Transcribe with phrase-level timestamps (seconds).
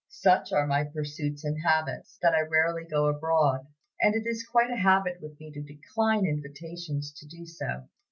[0.09, 3.67] Such are my pursuits and habits, that I rarely go abroad;
[4.01, 7.87] and it is quite a habit with me to decline invitations to do so.